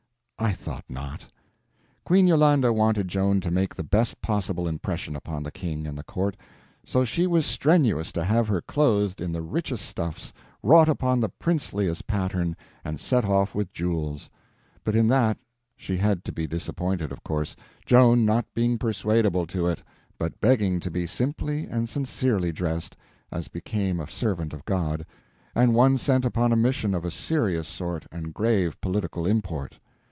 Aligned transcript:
I 0.43 0.53
thought 0.53 0.85
not. 0.89 1.27
Queen 2.03 2.25
Yolande 2.25 2.69
wanted 2.71 3.07
Joan 3.07 3.41
to 3.41 3.51
make 3.51 3.75
the 3.75 3.83
best 3.83 4.19
possible 4.23 4.67
impression 4.67 5.15
upon 5.15 5.43
the 5.43 5.51
King 5.51 5.85
and 5.85 5.95
the 5.95 6.03
Court, 6.03 6.35
so 6.83 7.05
she 7.05 7.27
was 7.27 7.45
strenuous 7.45 8.11
to 8.13 8.23
have 8.23 8.47
her 8.47 8.59
clothed 8.59 9.21
in 9.21 9.31
the 9.33 9.43
richest 9.43 9.85
stuffs, 9.85 10.33
wrought 10.63 10.89
upon 10.89 11.19
the 11.19 11.29
princeliest 11.29 12.07
pattern, 12.07 12.55
and 12.83 12.99
set 12.99 13.23
off 13.23 13.53
with 13.53 13.71
jewels; 13.71 14.31
but 14.83 14.95
in 14.95 15.07
that 15.09 15.37
she 15.77 15.95
had 15.97 16.25
to 16.25 16.31
be 16.31 16.47
disappointed, 16.47 17.11
of 17.11 17.23
course, 17.23 17.55
Joan 17.85 18.25
not 18.25 18.47
being 18.55 18.79
persuadable 18.79 19.45
to 19.45 19.67
it, 19.67 19.83
but 20.17 20.41
begging 20.41 20.79
to 20.79 20.89
be 20.89 21.05
simply 21.05 21.65
and 21.67 21.87
sincerely 21.87 22.51
dressed, 22.51 22.97
as 23.31 23.47
became 23.47 23.99
a 23.99 24.09
servant 24.09 24.53
of 24.53 24.65
God, 24.65 25.05
and 25.53 25.75
one 25.75 25.99
sent 25.99 26.25
upon 26.25 26.51
a 26.51 26.55
mission 26.57 26.95
of 26.95 27.05
a 27.05 27.11
serious 27.11 27.67
sort 27.67 28.07
and 28.11 28.33
grave 28.33 28.81
political 28.81 29.27
import. 29.27 29.77